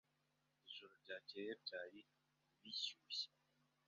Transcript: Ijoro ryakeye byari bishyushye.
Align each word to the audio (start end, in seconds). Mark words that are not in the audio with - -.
Ijoro 0.67 0.93
ryakeye 1.03 1.51
byari 1.63 1.99
bishyushye. 2.61 3.27